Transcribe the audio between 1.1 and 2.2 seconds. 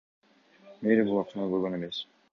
бул акчаны көргөн эмес.